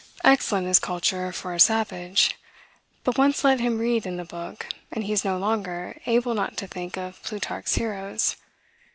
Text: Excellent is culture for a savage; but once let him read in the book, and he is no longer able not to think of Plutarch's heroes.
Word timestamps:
Excellent 0.23 0.65
is 0.65 0.79
culture 0.79 1.31
for 1.31 1.53
a 1.53 1.59
savage; 1.59 2.35
but 3.03 3.19
once 3.19 3.43
let 3.43 3.59
him 3.59 3.77
read 3.77 4.07
in 4.07 4.17
the 4.17 4.25
book, 4.25 4.65
and 4.91 5.03
he 5.03 5.13
is 5.13 5.23
no 5.23 5.37
longer 5.37 5.95
able 6.07 6.33
not 6.33 6.57
to 6.57 6.65
think 6.65 6.97
of 6.97 7.21
Plutarch's 7.21 7.75
heroes. 7.75 8.35